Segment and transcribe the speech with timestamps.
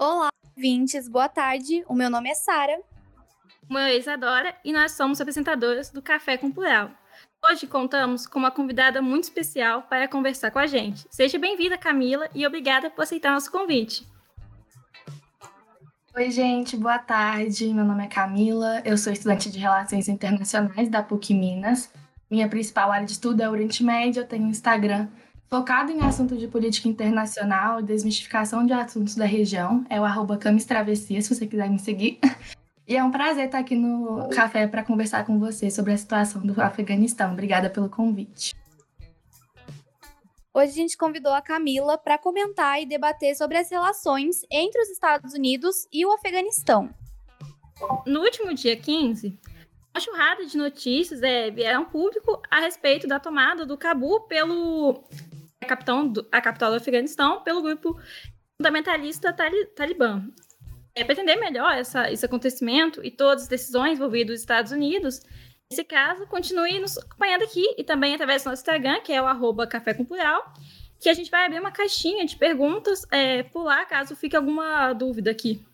[0.00, 1.84] Olá, ouvintes, boa tarde.
[1.88, 2.80] O meu nome é Sara.
[3.68, 6.92] O meu é Isadora e nós somos apresentadoras do Café com Plural.
[7.44, 11.04] Hoje contamos com uma convidada muito especial para conversar com a gente.
[11.10, 14.06] Seja bem-vinda, Camila, e obrigada por aceitar nosso convite.
[16.14, 17.66] Oi, gente, boa tarde.
[17.74, 21.92] Meu nome é Camila, eu sou estudante de Relações Internacionais da PUC Minas.
[22.30, 25.08] Minha principal área de estudo é Oriente Médio, eu tenho Instagram
[25.48, 30.36] Focado em assuntos de política internacional e desmistificação de assuntos da região, é o arroba
[30.36, 32.20] Camis Travessia, se você quiser me seguir.
[32.86, 36.42] E é um prazer estar aqui no café para conversar com você sobre a situação
[36.42, 37.32] do Afeganistão.
[37.32, 38.54] Obrigada pelo convite.
[40.52, 44.88] Hoje a gente convidou a Camila para comentar e debater sobre as relações entre os
[44.90, 46.90] Estados Unidos e o Afeganistão.
[48.06, 49.38] No último dia 15,
[49.94, 55.04] uma churrada de notícias é, vieram público a respeito da tomada do Cabu pelo
[55.60, 58.00] a, capitão do, a capital do Afeganistão pelo grupo
[58.56, 59.34] fundamentalista
[59.74, 60.22] Talibã.
[60.94, 65.20] É, para entender melhor essa, esse acontecimento e todas as decisões envolvidas nos Estados Unidos,
[65.70, 69.26] nesse caso, continue nos acompanhando aqui e também através do nosso Instagram, que é o
[69.26, 70.52] arroba Café com Plural,
[70.98, 74.92] que a gente vai abrir uma caixinha de perguntas é, por lá, caso fique alguma
[74.92, 75.64] dúvida aqui.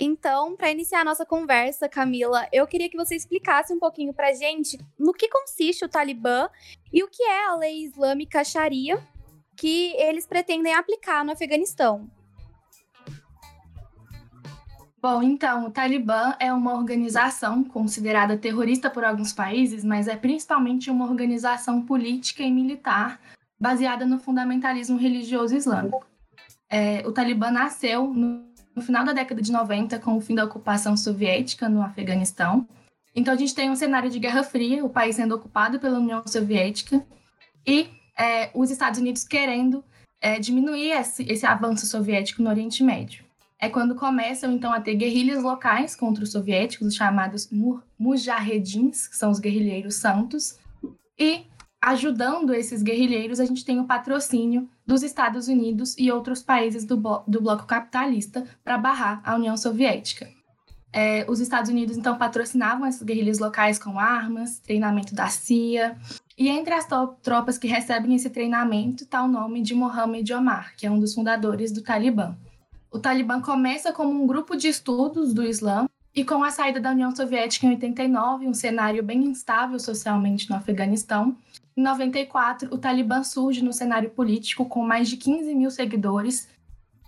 [0.00, 4.32] Então, para iniciar a nossa conversa, Camila, eu queria que você explicasse um pouquinho para
[4.32, 6.48] gente no que consiste o Talibã
[6.92, 9.02] e o que é a lei islâmica Sharia
[9.56, 12.08] que eles pretendem aplicar no Afeganistão.
[15.00, 20.90] Bom, então, o Talibã é uma organização considerada terrorista por alguns países, mas é principalmente
[20.90, 23.20] uma organização política e militar
[23.60, 26.06] baseada no fundamentalismo religioso islâmico.
[26.70, 30.44] É, o Talibã nasceu no no final da década de 90, com o fim da
[30.44, 32.66] ocupação soviética no Afeganistão.
[33.14, 36.22] Então, a gente tem um cenário de Guerra Fria, o país sendo ocupado pela União
[36.26, 37.04] Soviética
[37.66, 39.84] e é, os Estados Unidos querendo
[40.20, 43.24] é, diminuir esse, esse avanço soviético no Oriente Médio.
[43.58, 47.48] É quando começam, então, a ter guerrilhas locais contra os soviéticos, os chamados
[47.98, 50.58] mujahedins, que são os guerrilheiros santos,
[51.18, 51.46] e
[51.84, 56.96] ajudando esses guerrilheiros, a gente tem o patrocínio dos Estados Unidos e outros países do,
[57.28, 60.26] do bloco capitalista para barrar a União Soviética.
[60.90, 65.96] É, os Estados Unidos, então, patrocinavam essas guerrilhas locais com armas, treinamento da CIA,
[66.38, 66.86] e entre as
[67.20, 71.12] tropas que recebem esse treinamento está o nome de Mohammed Omar, que é um dos
[71.12, 72.34] fundadores do Talibã.
[72.90, 76.92] O Talibã começa como um grupo de estudos do Islã, e com a saída da
[76.92, 81.36] União Soviética em 89, um cenário bem instável socialmente no Afeganistão,
[81.76, 86.48] em 94, o Talibã surge no cenário político com mais de 15 mil seguidores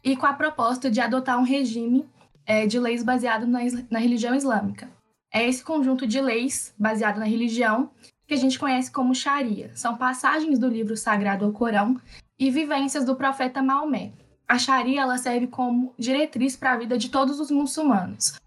[0.03, 2.05] e com a proposta de adotar um regime
[2.45, 3.61] é, de leis baseado na,
[3.91, 4.89] na religião islâmica.
[5.33, 7.91] É esse conjunto de leis baseado na religião
[8.27, 9.71] que a gente conhece como Sharia.
[9.75, 12.01] São passagens do livro sagrado ao Corão
[12.39, 14.13] e vivências do profeta Maomé.
[14.49, 18.41] A Sharia ela serve como diretriz para a vida de todos os muçulmanos.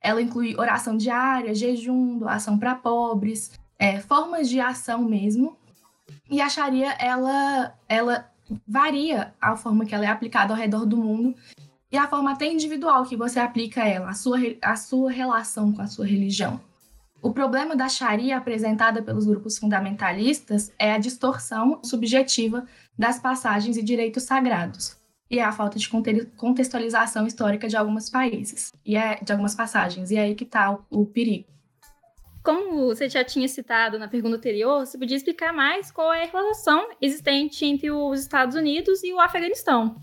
[0.00, 5.56] Ela inclui oração diária, jejum, doação para pobres, é, formas de ação mesmo.
[6.30, 8.30] E a Sharia, ela, ela
[8.66, 11.34] varia a forma que ela é aplicada ao redor do mundo
[11.90, 15.82] e a forma até individual que você aplica ela, a sua, a sua relação com
[15.82, 16.60] a sua religião.
[17.20, 23.82] O problema da Sharia apresentada pelos grupos fundamentalistas é a distorção subjetiva das passagens e
[23.82, 24.96] direitos sagrados
[25.30, 25.88] e é a falta de
[26.36, 30.72] contextualização histórica de alguns países e é de algumas passagens e é aí que está
[30.72, 31.46] o, o perigo.
[32.48, 36.26] Como você já tinha citado na pergunta anterior, você podia explicar mais qual é a
[36.26, 40.00] relação existente entre os Estados Unidos e o Afeganistão?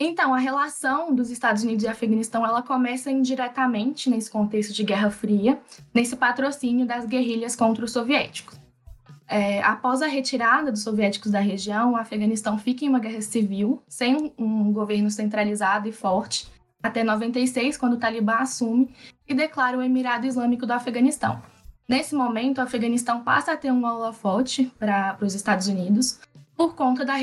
[0.00, 5.10] Então, a relação dos Estados Unidos e Afeganistão ela começa indiretamente nesse contexto de Guerra
[5.10, 5.60] Fria,
[5.92, 8.58] nesse patrocínio das guerrilhas contra os soviéticos.
[9.28, 13.82] É, após a retirada dos soviéticos da região, o Afeganistão fica em uma guerra civil,
[13.86, 16.48] sem um governo centralizado e forte,
[16.86, 18.94] até 96, quando o Talibã assume
[19.28, 21.42] e declara o Emirado Islâmico do Afeganistão.
[21.88, 26.18] Nesse momento, o Afeganistão passa a ter um holofote para os Estados Unidos
[26.56, 27.14] por conta da,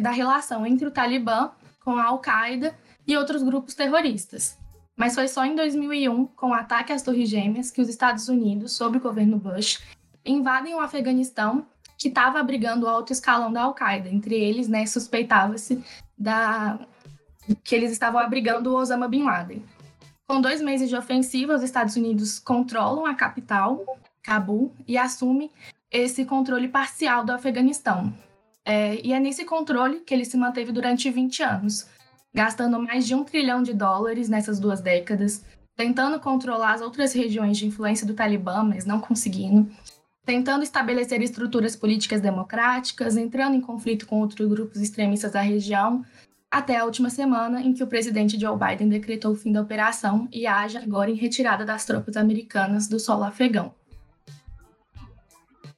[0.00, 1.50] da relação entre o Talibã
[1.84, 2.74] com a Al-Qaeda
[3.06, 4.58] e outros grupos terroristas.
[4.96, 8.72] Mas foi só em 2001, com o ataque às Torres Gêmeas, que os Estados Unidos,
[8.72, 9.82] sob o governo Bush,
[10.24, 11.66] invadem o Afeganistão,
[11.98, 14.08] que estava abrigando o alto escalão da Al-Qaeda.
[14.08, 15.82] Entre eles, né, suspeitava-se
[16.16, 16.78] da
[17.64, 19.62] que eles estavam abrigando o Osama Bin Laden.
[20.26, 23.84] Com dois meses de ofensiva, os Estados Unidos controlam a capital,
[24.22, 25.50] Cabul, e assumem
[25.90, 28.12] esse controle parcial do Afeganistão.
[28.64, 31.86] É, e é nesse controle que ele se manteve durante 20 anos,
[32.32, 35.44] gastando mais de um trilhão de dólares nessas duas décadas,
[35.76, 39.70] tentando controlar as outras regiões de influência do Talibã, mas não conseguindo,
[40.24, 46.04] tentando estabelecer estruturas políticas democráticas, entrando em conflito com outros grupos extremistas da região,
[46.52, 50.28] até a última semana em que o presidente Joe Biden decretou o fim da operação
[50.30, 53.74] e haja agora em retirada das tropas americanas do solo afegão.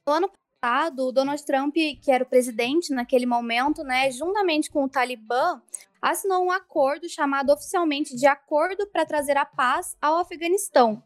[0.05, 0.29] No ano
[0.61, 5.61] passado, o Donald Trump, que era o presidente naquele momento, né, juntamente com o Talibã,
[6.01, 11.01] assinou um acordo chamado oficialmente de Acordo para Trazer a Paz ao Afeganistão.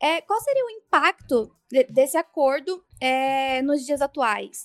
[0.00, 4.64] É, qual seria o impacto de, desse acordo é, nos dias atuais?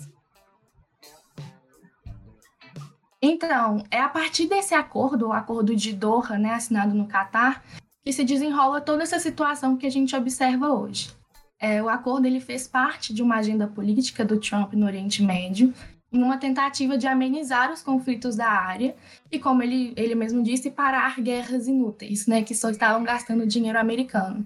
[3.26, 7.64] Então, é a partir desse acordo, o acordo de Doha, né, assinado no Catar,
[8.04, 11.10] que se desenrola toda essa situação que a gente observa hoje.
[11.58, 15.74] É, o acordo ele fez parte de uma agenda política do Trump no Oriente Médio,
[16.12, 18.94] em uma tentativa de amenizar os conflitos da área
[19.32, 23.80] e, como ele, ele mesmo disse, parar guerras inúteis, né, que só estavam gastando dinheiro
[23.80, 24.46] americano.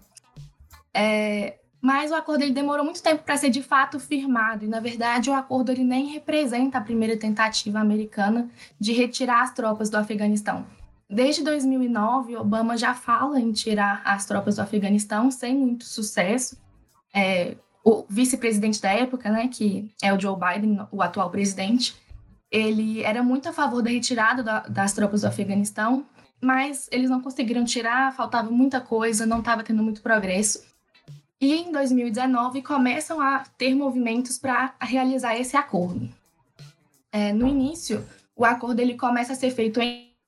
[0.94, 4.79] É, mas o acordo ele demorou muito tempo para ser de fato firmado e, na
[4.79, 9.95] verdade, o acordo ele nem representa a primeira tentativa americana de retirar as tropas do
[9.95, 10.65] Afeganistão.
[11.09, 16.57] Desde 2009, Obama já fala em tirar as tropas do Afeganistão sem muito sucesso.
[17.15, 21.95] É, o vice-presidente da época, né, que é o Joe Biden, o atual presidente,
[22.51, 26.06] ele era muito a favor da retirada da, das tropas do Afeganistão,
[26.41, 30.62] mas eles não conseguiram tirar, faltava muita coisa, não estava tendo muito progresso.
[31.39, 36.10] E em 2019 começam a ter movimentos para realizar esse acordo.
[37.12, 38.04] É, no início,
[38.36, 39.80] o acordo ele começa a ser feito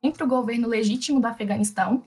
[0.03, 2.03] entre o governo legítimo do Afeganistão,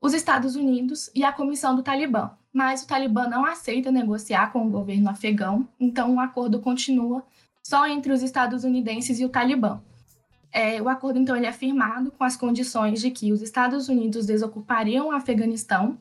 [0.00, 2.32] os Estados Unidos e a comissão do Talibã.
[2.52, 7.24] Mas o Talibã não aceita negociar com o governo afegão, então o acordo continua
[7.62, 9.80] só entre os estadunidenses e o Talibã.
[10.52, 14.26] É, o acordo, então, ele é firmado com as condições de que os Estados Unidos
[14.26, 15.96] desocupariam o Afeganistão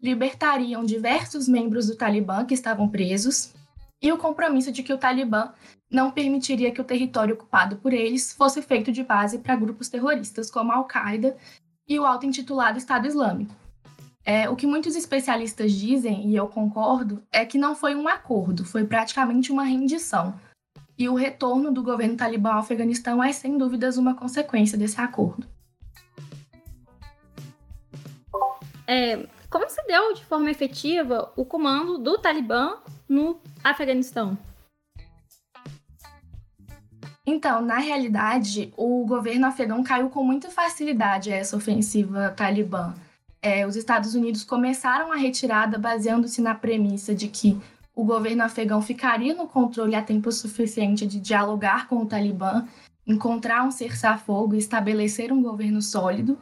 [0.00, 3.52] libertariam diversos membros do Talibã que estavam presos
[4.00, 5.52] e o compromisso de que o Talibã
[5.90, 10.50] não permitiria que o território ocupado por eles fosse feito de base para grupos terroristas
[10.50, 11.36] como a Al-Qaeda
[11.88, 13.54] e o auto-intitulado Estado Islâmico.
[14.24, 18.64] É, o que muitos especialistas dizem, e eu concordo, é que não foi um acordo,
[18.64, 20.34] foi praticamente uma rendição.
[20.98, 25.46] E o retorno do governo talibã ao Afeganistão é, sem dúvidas, uma consequência desse acordo.
[28.84, 32.78] É, como se deu de forma efetiva o comando do Talibã
[33.08, 34.36] no Afeganistão?
[37.26, 42.94] Então, na realidade, o governo afegão caiu com muita facilidade a essa ofensiva talibã.
[43.42, 47.60] É, os Estados Unidos começaram a retirada baseando-se na premissa de que
[47.96, 52.66] o governo afegão ficaria no controle a tempo suficiente de dialogar com o Talibã,
[53.06, 56.38] encontrar um cessar-fogo e estabelecer um governo sólido,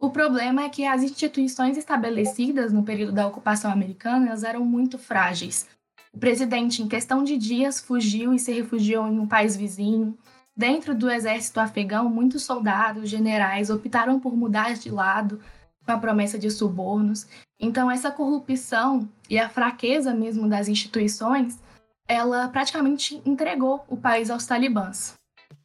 [0.00, 4.98] o problema é que as instituições estabelecidas no período da ocupação americana elas eram muito
[4.98, 5.68] frágeis.
[6.10, 10.16] O presidente, em questão de dias, fugiu e se refugiou em um país vizinho.
[10.56, 15.38] Dentro do exército afegão, muitos soldados, generais optaram por mudar de lado
[15.84, 17.26] com a promessa de subornos.
[17.60, 21.58] Então, essa corrupção e a fraqueza mesmo das instituições,
[22.08, 25.19] ela praticamente entregou o país aos talibãs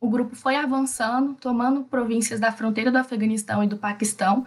[0.05, 4.45] o grupo foi avançando, tomando províncias da fronteira do Afeganistão e do Paquistão,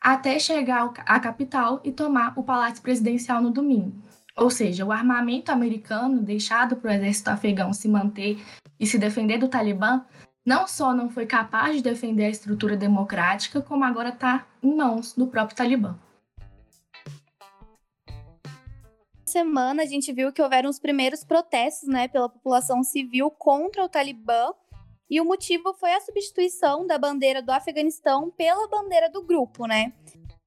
[0.00, 3.92] até chegar à capital e tomar o Palácio Presidencial no domingo.
[4.36, 8.40] Ou seja, o armamento americano deixado para o exército afegão se manter
[8.78, 10.04] e se defender do Talibã
[10.46, 15.14] não só não foi capaz de defender a estrutura democrática, como agora está em mãos
[15.14, 15.98] do próprio Talibã.
[19.24, 23.88] Semana a gente viu que houveram os primeiros protestos, né, pela população civil contra o
[23.88, 24.52] Talibã
[25.08, 29.92] e o motivo foi a substituição da bandeira do Afeganistão pela bandeira do grupo, né?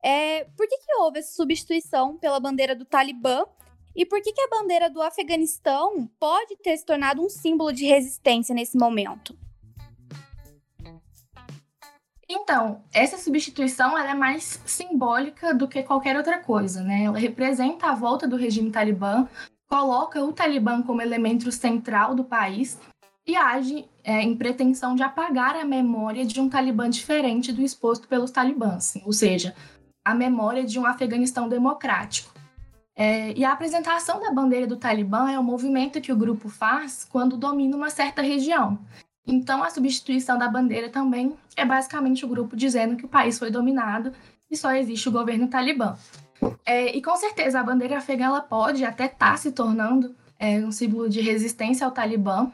[0.04, 3.46] É, por que, que houve essa substituição pela bandeira do Talibã?
[3.96, 7.86] E por que, que a bandeira do Afeganistão pode ter se tornado um símbolo de
[7.86, 9.38] resistência nesse momento?
[12.30, 17.06] Então, essa substituição é mais simbólica do que qualquer outra coisa, né?
[17.06, 19.28] Ela representa a volta do regime talibã,
[19.68, 22.78] coloca o Talibã como elemento central do país
[23.28, 28.08] e age é, em pretensão de apagar a memória de um talibã diferente do exposto
[28.08, 29.54] pelos talibãs, ou seja,
[30.04, 32.34] a memória de um Afeganistão democrático.
[32.96, 37.06] É, e a apresentação da bandeira do Talibã é o movimento que o grupo faz
[37.08, 38.80] quando domina uma certa região.
[39.28, 43.52] Então, a substituição da bandeira também é basicamente o grupo dizendo que o país foi
[43.52, 44.14] dominado
[44.50, 45.96] e só existe o governo talibã.
[46.66, 50.58] É, e com certeza a bandeira afegã ela pode até estar tá se tornando é,
[50.60, 52.52] um símbolo de resistência ao Talibã,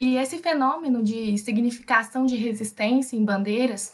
[0.00, 3.92] e esse fenômeno de significação de resistência em bandeiras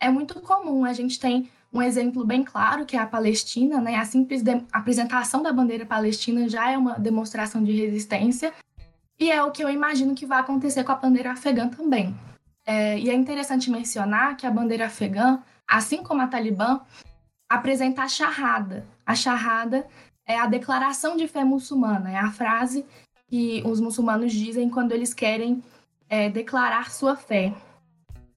[0.00, 0.84] é muito comum.
[0.84, 3.96] A gente tem Um exemplo bem claro que é a Palestina, né?
[3.96, 8.52] A simples apresentação da bandeira palestina já é uma demonstração de resistência
[9.18, 12.14] e é o que eu imagino que vai acontecer com a bandeira afegã também.
[12.66, 16.80] É, e é interessante mencionar que a bandeira afegã, assim como a Talibã,
[17.48, 18.86] apresenta a charrada.
[19.06, 19.86] A charrada
[20.26, 22.84] é a declaração de fé muçulmana, é a frase
[23.32, 25.62] que os muçulmanos dizem quando eles querem
[26.06, 27.54] é, declarar sua fé.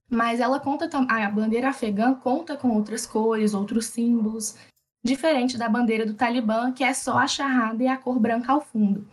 [0.08, 4.56] Mas ela conta a bandeira afegã conta com outras cores, outros símbolos,
[5.04, 8.62] diferente da bandeira do Talibã, que é só a charrada e a cor branca ao
[8.62, 9.06] fundo.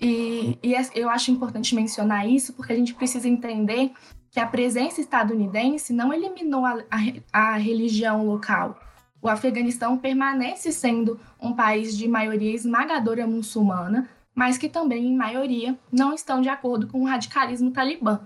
[0.00, 3.90] E, e é, eu acho importante mencionar isso porque a gente precisa entender
[4.30, 6.84] que a presença estadunidense não eliminou a,
[7.32, 8.78] a, a religião local.
[9.20, 15.78] O Afeganistão permanece sendo um país de maioria esmagadora muçulmana, mas que também, em maioria,
[15.90, 18.20] não estão de acordo com o radicalismo talibã.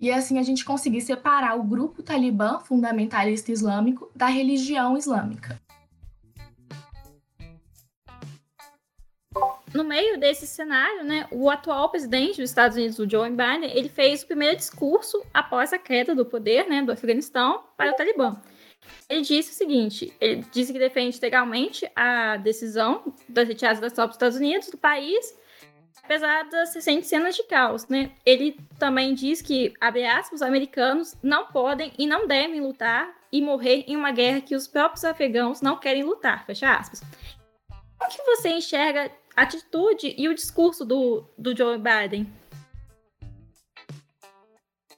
[0.00, 5.56] E assim a gente conseguir separar o grupo talibã fundamentalista islâmico da religião islâmica.
[9.72, 13.88] No meio desse cenário, né, o atual presidente dos Estados Unidos, o Joe Biden, ele
[13.88, 18.40] fez o primeiro discurso após a queda do poder né, do Afeganistão para o Talibã.
[19.08, 24.16] Ele disse o seguinte: ele disse que defende legalmente a decisão das retiradas das tropas
[24.16, 25.34] dos Estados Unidos do país
[26.04, 28.10] apesar das recentes cenas de caos, né?
[28.24, 33.40] Ele também diz que, abre aspas, os americanos não podem e não devem lutar e
[33.40, 37.02] morrer em uma guerra que os próprios afegãos não querem lutar, fecha aspas.
[37.98, 42.30] Como que você enxerga a atitude e o discurso do, do Joe Biden?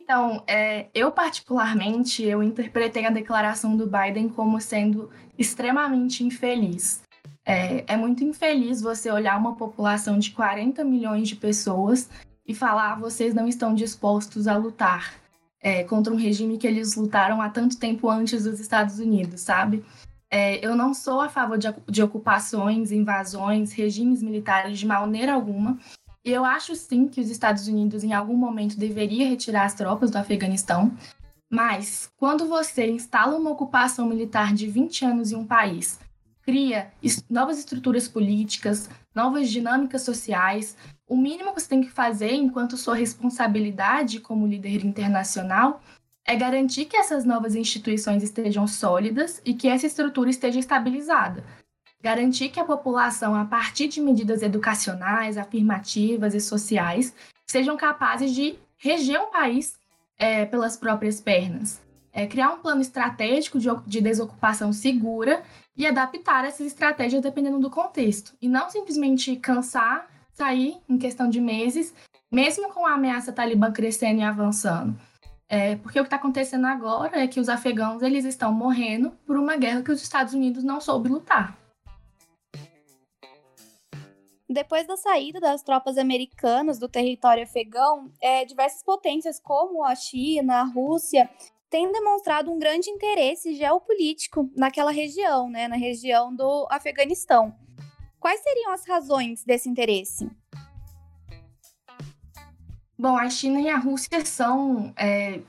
[0.00, 7.05] Então, é, eu particularmente, eu interpretei a declaração do Biden como sendo extremamente infeliz.
[7.46, 12.10] É, é muito infeliz você olhar uma população de 40 milhões de pessoas
[12.44, 15.14] e falar ah, vocês não estão dispostos a lutar
[15.60, 19.84] é, contra um regime que eles lutaram há tanto tempo antes dos Estados Unidos, sabe?
[20.28, 25.78] É, eu não sou a favor de, de, ocupações, invasões, regimes militares de maneira alguma.
[26.24, 30.10] E eu acho sim que os Estados Unidos em algum momento deveria retirar as tropas
[30.10, 30.92] do Afeganistão.
[31.48, 36.00] Mas quando você instala uma ocupação militar de 20 anos em um país,
[36.46, 36.92] cria
[37.28, 40.76] novas estruturas políticas, novas dinâmicas sociais.
[41.08, 45.82] O mínimo que você tem que fazer, enquanto sua responsabilidade como líder internacional,
[46.24, 51.44] é garantir que essas novas instituições estejam sólidas e que essa estrutura esteja estabilizada.
[52.00, 57.12] Garantir que a população, a partir de medidas educacionais, afirmativas e sociais,
[57.44, 59.78] sejam capazes de reger um país
[60.16, 61.80] é, pelas próprias pernas.
[62.12, 65.42] É, criar um plano estratégico de, de desocupação segura
[65.76, 68.34] e adaptar essas estratégias dependendo do contexto.
[68.40, 71.94] E não simplesmente cansar, sair em questão de meses,
[72.30, 74.98] mesmo com a ameaça talibã crescendo e avançando.
[75.48, 79.36] É, porque o que está acontecendo agora é que os afegãos eles estão morrendo por
[79.36, 81.56] uma guerra que os Estados Unidos não soube lutar.
[84.48, 90.60] Depois da saída das tropas americanas do território afegão, é, diversas potências como a China,
[90.60, 91.28] a Rússia
[91.76, 97.54] tem demonstrado um grande interesse geopolítico naquela região, né, na região do Afeganistão.
[98.18, 100.26] Quais seriam as razões desse interesse?
[102.98, 105.40] Bom, a China e a Rússia são, é,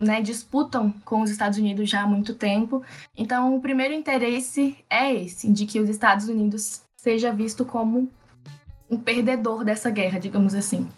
[0.00, 2.82] né, disputam com os Estados Unidos já há muito tempo.
[3.16, 8.10] Então, o primeiro interesse é esse, de que os Estados Unidos seja visto como
[8.90, 10.88] um perdedor dessa guerra, digamos assim.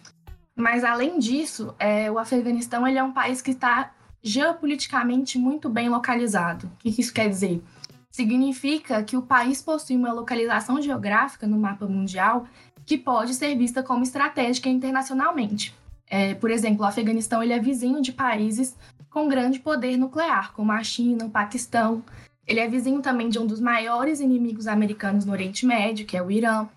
[0.57, 5.89] Mas além disso, é, o Afeganistão ele é um país que está geopoliticamente muito bem
[5.89, 6.67] localizado.
[6.67, 7.63] O que isso quer dizer?
[8.11, 12.47] Significa que o país possui uma localização geográfica no mapa mundial
[12.85, 15.75] que pode ser vista como estratégica internacionalmente.
[16.09, 18.77] É, por exemplo, o Afeganistão ele é vizinho de países
[19.09, 22.03] com grande poder nuclear, como a China, o Paquistão.
[22.47, 26.23] Ele é vizinho também de um dos maiores inimigos americanos no Oriente Médio, que é
[26.23, 26.69] o Irã.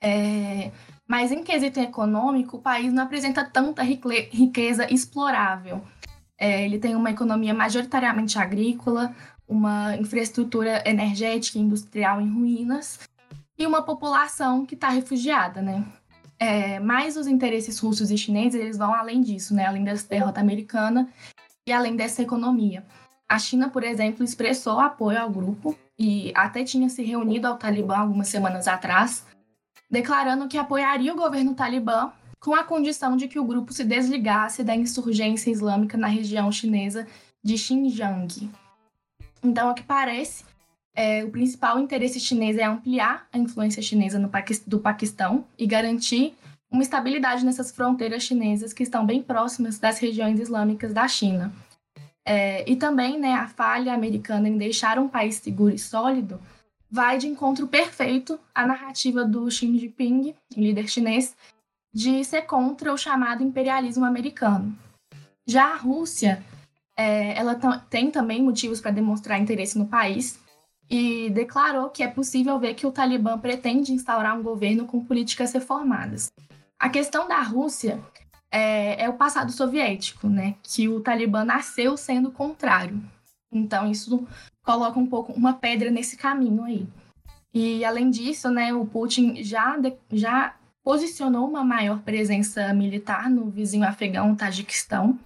[0.00, 0.72] É,
[1.06, 5.82] mas em quesito econômico, o país não apresenta tanta riqueza explorável.
[6.40, 9.14] É, ele tem uma economia majoritariamente agrícola,
[9.46, 12.98] uma infraestrutura energética e industrial em ruínas
[13.58, 15.84] e uma população que está refugiada, né?
[16.38, 19.66] É, mas os interesses russos e chineses eles vão além disso, né?
[19.66, 21.06] Além dessa derrota americana
[21.68, 22.82] e além dessa economia.
[23.28, 27.98] A China, por exemplo, expressou apoio ao grupo e até tinha se reunido ao Talibã
[27.98, 29.26] algumas semanas atrás,
[29.90, 34.64] declarando que apoiaria o governo talibã com a condição de que o grupo se desligasse
[34.64, 37.06] da insurgência islâmica na região chinesa
[37.44, 38.50] de Xinjiang.
[39.42, 40.44] Então, ao que parece,
[40.94, 44.30] é, o principal interesse chinês é ampliar a influência chinesa no
[44.66, 46.34] do Paquistão e garantir
[46.70, 51.52] uma estabilidade nessas fronteiras chinesas que estão bem próximas das regiões islâmicas da China.
[52.24, 56.40] É, e também né, a falha americana em deixar um país seguro e sólido
[56.90, 61.36] vai de encontro perfeito à narrativa do Xi Jinping, líder chinês,
[61.92, 64.76] de ser contra o chamado imperialismo americano.
[65.46, 66.44] Já a Rússia,
[66.96, 67.54] é, ela
[67.88, 70.38] tem também motivos para demonstrar interesse no país
[70.88, 75.52] e declarou que é possível ver que o Talibã pretende instaurar um governo com políticas
[75.52, 76.32] reformadas.
[76.78, 78.00] A questão da Rússia
[78.50, 80.56] é, é o passado soviético, né?
[80.62, 83.00] Que o Talibã nasceu sendo contrário.
[83.52, 84.26] Então isso
[84.62, 86.86] coloca um pouco uma pedra nesse caminho aí.
[87.52, 89.76] E além disso, né, o Putin já,
[90.12, 95.18] já posicionou uma maior presença militar no vizinho afegão, Tajiquistão,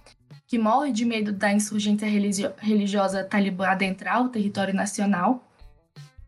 [0.47, 2.07] que morre de medo da insurgência
[2.57, 5.43] religiosa talibã adentrar o território nacional.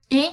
[0.10, 0.32] E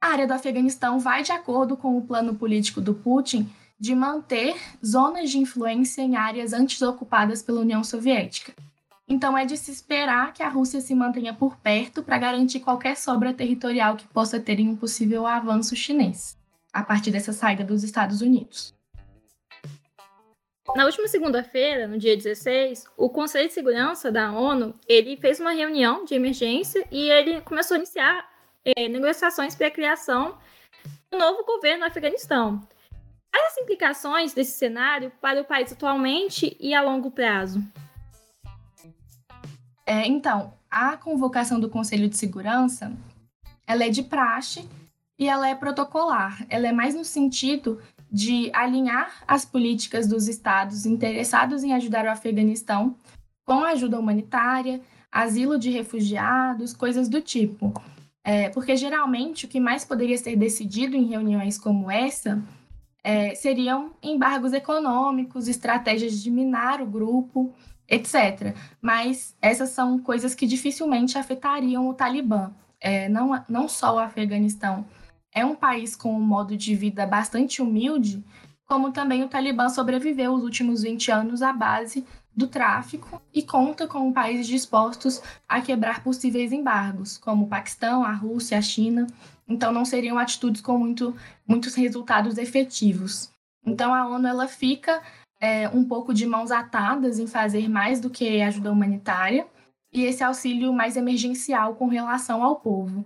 [0.00, 4.56] a área do Afeganistão vai de acordo com o plano político do Putin de manter
[4.84, 8.52] zonas de influência em áreas antes ocupadas pela União Soviética.
[9.08, 12.96] Então é de se esperar que a Rússia se mantenha por perto para garantir qualquer
[12.96, 16.36] sobra territorial que possa ter em um possível avanço chinês,
[16.72, 18.74] a partir dessa saída dos Estados Unidos.
[20.76, 25.50] Na última segunda-feira, no dia 16, o Conselho de Segurança da ONU ele fez uma
[25.50, 28.30] reunião de emergência e ele começou a iniciar
[28.64, 30.38] é, negociações para a criação
[31.12, 32.60] um novo governo no Afeganistão.
[33.32, 37.62] Quais as implicações desse cenário para o país atualmente e a longo prazo?
[39.84, 42.92] É, então, a convocação do Conselho de Segurança,
[43.66, 44.68] ela é de praxe
[45.20, 46.46] e ela é protocolar.
[46.48, 47.78] Ela é mais no sentido
[48.10, 52.96] de alinhar as políticas dos estados interessados em ajudar o Afeganistão
[53.44, 54.80] com ajuda humanitária,
[55.12, 57.72] asilo de refugiados, coisas do tipo.
[58.24, 62.42] É, porque geralmente o que mais poderia ser decidido em reuniões como essa
[63.04, 67.52] é, seriam embargos econômicos, estratégias de minar o grupo,
[67.86, 68.54] etc.
[68.80, 72.52] Mas essas são coisas que dificilmente afetariam o Talibã.
[72.80, 74.86] É, não, não só o Afeganistão
[75.32, 78.24] é um país com um modo de vida bastante humilde,
[78.66, 83.86] como também o Talibã sobreviveu os últimos 20 anos à base do tráfico e conta
[83.88, 89.06] com países dispostos a quebrar possíveis embargos, como o Paquistão, a Rússia, a China.
[89.48, 91.14] Então não seriam atitudes com muito,
[91.46, 93.30] muitos resultados efetivos.
[93.66, 95.02] Então a ONU ela fica
[95.40, 99.46] é, um pouco de mãos atadas em fazer mais do que ajuda humanitária
[99.92, 103.04] e esse auxílio mais emergencial com relação ao povo.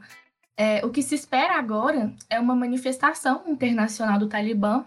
[0.57, 4.85] É, o que se espera agora é uma manifestação internacional do Talibã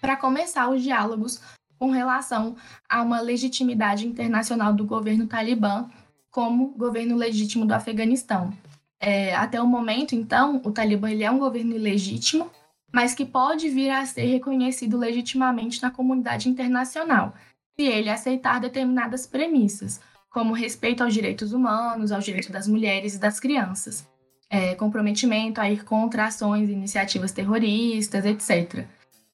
[0.00, 1.40] para começar os diálogos
[1.78, 2.56] com relação
[2.88, 5.88] a uma legitimidade internacional do governo talibã
[6.30, 8.52] como governo legítimo do Afeganistão.
[9.00, 12.50] É, até o momento, então, o Talibã ele é um governo ilegítimo,
[12.92, 17.32] mas que pode vir a ser reconhecido legitimamente na comunidade internacional,
[17.78, 23.18] se ele aceitar determinadas premissas, como respeito aos direitos humanos, aos direitos das mulheres e
[23.18, 24.06] das crianças,
[24.50, 28.84] é, comprometimento a ir contra ações iniciativas terroristas, etc.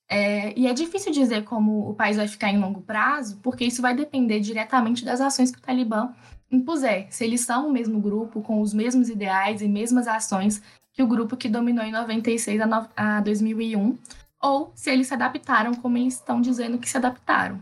[0.09, 3.83] É, e é difícil dizer como o país vai ficar em longo prazo, porque isso
[3.83, 6.13] vai depender diretamente das ações que o Talibã
[6.51, 11.03] impuser, se eles são o mesmo grupo, com os mesmos ideais e mesmas ações que
[11.03, 13.99] o grupo que dominou em 96 a, no, a 2001,
[14.41, 17.61] ou se eles se adaptaram como eles estão dizendo que se adaptaram.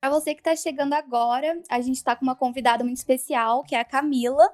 [0.00, 3.74] Para você que está chegando agora, a gente está com uma convidada muito especial, que
[3.74, 4.52] é a Camila.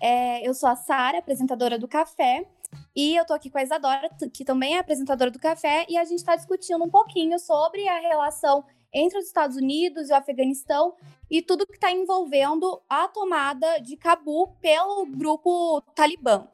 [0.00, 2.46] É, eu sou a Sara, apresentadora do Café,
[2.94, 6.04] e eu tô aqui com a Isadora, que também é apresentadora do Café, e a
[6.04, 10.94] gente está discutindo um pouquinho sobre a relação entre os Estados Unidos e o Afeganistão
[11.30, 16.46] e tudo que está envolvendo a tomada de Cabul pelo grupo Talibã.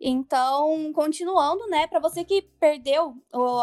[0.00, 3.14] Então, continuando, né, para você que perdeu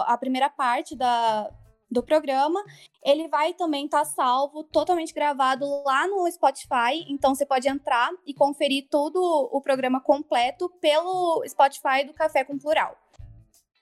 [0.05, 1.51] a primeira parte da,
[1.89, 2.63] do programa.
[3.03, 7.05] Ele vai também estar tá salvo, totalmente gravado lá no Spotify.
[7.09, 9.17] Então você pode entrar e conferir todo
[9.51, 12.97] o programa completo pelo Spotify do Café com Plural.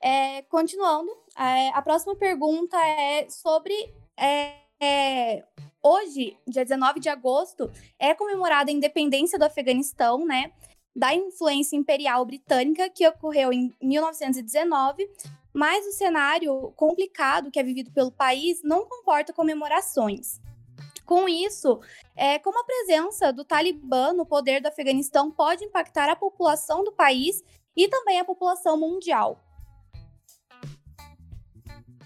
[0.02, 3.74] É, continuando, é, a próxima pergunta é sobre.
[4.18, 5.44] É, é
[5.82, 10.52] hoje, dia 19 de agosto, é comemorada a independência do Afeganistão, né?
[10.96, 15.10] Da influência imperial britânica, que ocorreu em 1919,
[15.54, 20.40] mas o cenário complicado que é vivido pelo país não comporta comemorações.
[21.06, 21.80] Com isso,
[22.16, 26.92] é, como a presença do Talibã no poder do Afeganistão pode impactar a população do
[26.92, 27.44] país
[27.76, 29.40] e também a população mundial?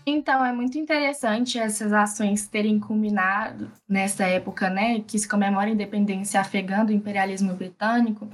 [0.05, 5.73] Então, é muito interessante essas ações terem culminado nessa época, né, que se comemora a
[5.73, 8.27] independência afegã do imperialismo britânico,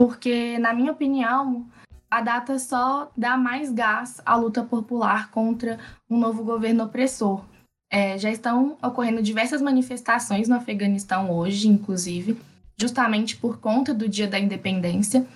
[0.00, 1.66] porque, na minha opinião,
[2.10, 7.44] a data só dá mais gás à luta popular contra um novo governo opressor.
[7.92, 12.40] É, já estão ocorrendo diversas manifestações no Afeganistão hoje, inclusive,
[12.80, 15.26] justamente por conta do Dia da Independência.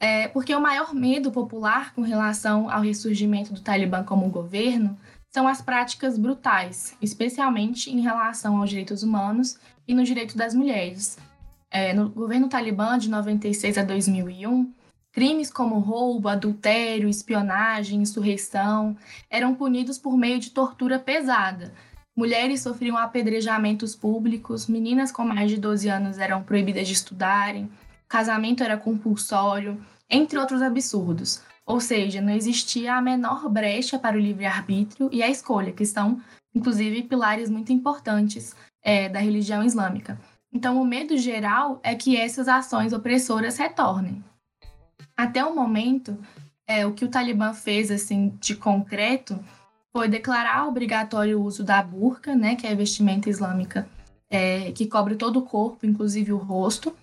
[0.00, 4.98] É, porque o maior medo popular com relação ao ressurgimento do Talibã como governo
[5.32, 11.16] são as práticas brutais, especialmente em relação aos direitos humanos e no direito das mulheres.
[11.76, 14.72] É, no governo Talibã de 96 a 2001,
[15.10, 18.96] crimes como roubo, adultério, espionagem, insurreição
[19.28, 21.74] eram punidos por meio de tortura pesada.
[22.16, 27.68] Mulheres sofriam apedrejamentos públicos, meninas com mais de 12 anos eram proibidas de estudarem,
[28.08, 31.42] casamento era compulsório, entre outros absurdos.
[31.66, 36.22] Ou seja, não existia a menor brecha para o livre-arbítrio e a escolha, que são,
[36.54, 40.16] inclusive, pilares muito importantes é, da religião islâmica.
[40.54, 44.24] Então, o medo geral é que essas ações opressoras retornem.
[45.16, 46.16] Até o momento,
[46.66, 49.38] é, o que o Talibã fez assim de concreto
[49.92, 53.88] foi declarar obrigatório o uso da burca, né, que é a vestimenta islâmica
[54.30, 56.96] é, que cobre todo o corpo, inclusive o rosto,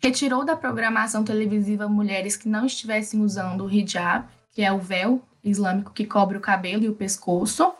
[0.00, 5.20] retirou da programação televisiva mulheres que não estivessem usando o hijab, que é o véu
[5.42, 7.72] islâmico que cobre o cabelo e o pescoço.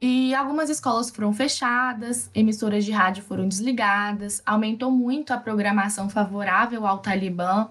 [0.00, 6.86] E algumas escolas foram fechadas, emissoras de rádio foram desligadas, aumentou muito a programação favorável
[6.86, 7.68] ao Talibã.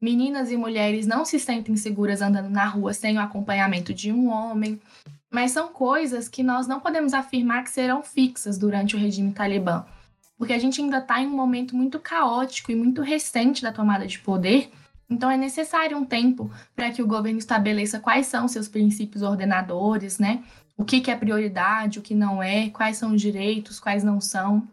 [0.00, 4.28] Meninas e mulheres não se sentem seguras andando na rua sem o acompanhamento de um
[4.28, 4.80] homem.
[5.32, 9.84] Mas são coisas que nós não podemos afirmar que serão fixas durante o regime talibã
[10.36, 14.06] porque a gente ainda está em um momento muito caótico e muito recente da tomada
[14.06, 14.70] de poder.
[15.08, 20.18] Então é necessário um tempo para que o governo estabeleça quais são seus princípios ordenadores,
[20.18, 20.42] né?
[20.76, 24.20] O que, que é prioridade, o que não é, quais são os direitos, quais não
[24.20, 24.66] são.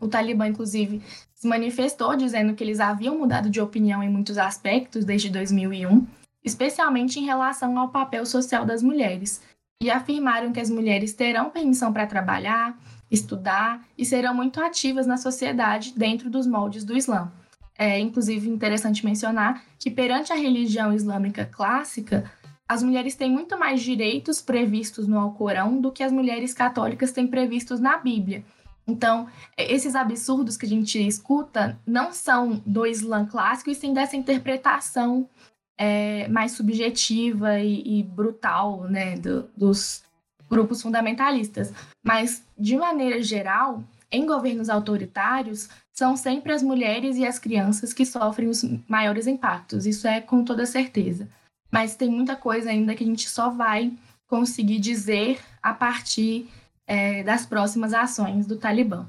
[0.00, 1.00] O Talibã, inclusive,
[1.34, 6.06] se manifestou dizendo que eles haviam mudado de opinião em muitos aspectos desde 2001,
[6.44, 9.42] especialmente em relação ao papel social das mulheres,
[9.82, 12.78] e afirmaram que as mulheres terão permissão para trabalhar,
[13.10, 17.30] estudar e serão muito ativas na sociedade dentro dos moldes do Islã.
[17.76, 22.30] É inclusive interessante mencionar que perante a religião islâmica clássica,
[22.68, 27.26] as mulheres têm muito mais direitos previstos no Alcorão do que as mulheres católicas têm
[27.26, 28.44] previstos na Bíblia.
[28.86, 34.16] Então, esses absurdos que a gente escuta não são do Islã clássico, e sim dessa
[34.16, 35.28] interpretação
[35.78, 40.04] é, mais subjetiva e, e brutal né, do, dos,
[40.48, 41.72] grupos fundamentalistas,
[42.02, 48.04] mas, de maneira geral, em governos autoritários, são sempre as mulheres e as crianças que
[48.04, 51.28] sofrem os maiores impactos, isso é com toda certeza.
[51.74, 53.92] Mas tem muita coisa ainda que a gente só vai
[54.28, 56.48] conseguir dizer a partir
[56.86, 59.04] é, das próximas ações do Talibã.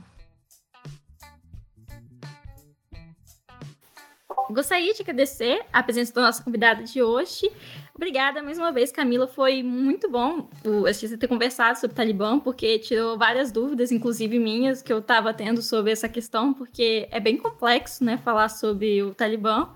[4.49, 7.51] Gostaria de agradecer a presença da nossa convidada de hoje,
[7.95, 9.25] Obrigada mais uma vez, Camila.
[9.25, 10.49] Foi muito bom
[10.91, 15.33] gente ter conversado sobre o Talibã, porque tirou várias dúvidas, inclusive minhas, que eu estava
[15.33, 19.69] tendo sobre essa questão, porque é bem complexo, né, falar sobre o Talibã.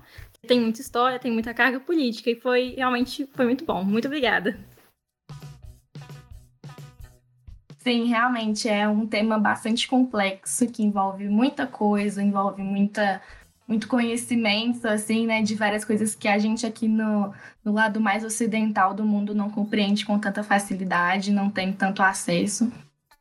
[0.46, 3.84] Tem muita história, tem muita carga política, e foi realmente foi muito bom.
[3.84, 4.58] Muito obrigada.
[7.78, 13.22] Sim, realmente é um tema bastante complexo, que envolve muita coisa, envolve muita
[13.66, 17.32] muito conhecimento, assim, né, de várias coisas que a gente aqui no,
[17.64, 22.70] no lado mais ocidental do mundo não compreende com tanta facilidade, não tem tanto acesso.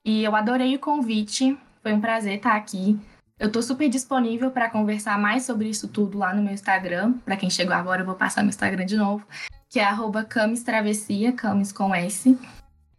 [0.04, 3.00] E eu adorei o convite, foi um prazer estar aqui.
[3.40, 7.14] Eu estou super disponível para conversar mais sobre isso tudo lá no meu Instagram.
[7.26, 9.26] Para quem chegou agora, eu vou passar meu Instagram de novo,
[9.70, 9.86] que é
[10.28, 12.38] @camistravessia, camis com S.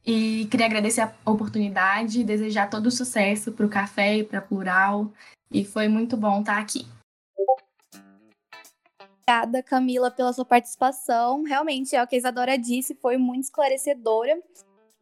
[0.06, 5.12] E queria agradecer a oportunidade, desejar todo o sucesso para o café e para Plural.
[5.52, 6.86] E foi muito bom estar aqui
[9.30, 11.44] obrigada, Camila, pela sua participação.
[11.44, 14.36] Realmente, é o que a Isadora disse, foi muito esclarecedora.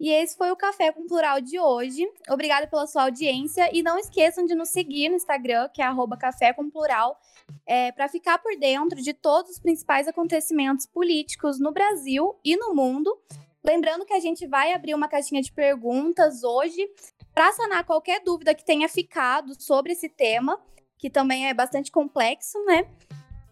[0.01, 2.09] E esse foi o Café com Plural de hoje.
[2.31, 5.87] Obrigada pela sua audiência e não esqueçam de nos seguir no Instagram, que é
[6.19, 7.21] Café com Plural,
[7.67, 12.75] é, para ficar por dentro de todos os principais acontecimentos políticos no Brasil e no
[12.75, 13.19] mundo.
[13.65, 16.89] Lembrando que a gente vai abrir uma caixinha de perguntas hoje
[17.35, 20.61] para sanar qualquer dúvida que tenha ficado sobre esse tema,
[20.97, 22.89] que também é bastante complexo, né?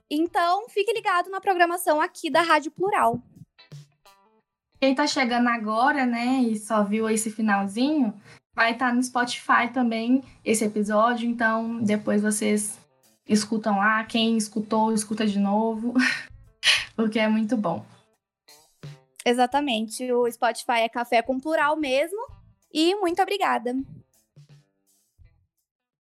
[0.09, 3.21] Então, fique ligado na programação aqui da Rádio Plural.
[4.81, 8.13] Quem está chegando agora, né, e só viu esse finalzinho,
[8.55, 12.79] vai estar tá no Spotify também esse episódio, então depois vocês
[13.29, 14.05] escutam lá.
[14.05, 15.95] Quem escutou, escuta de novo,
[16.97, 17.85] porque é muito bom.
[19.25, 20.11] Exatamente.
[20.13, 22.19] O Spotify é café com plural mesmo.
[22.73, 23.75] E muito obrigada.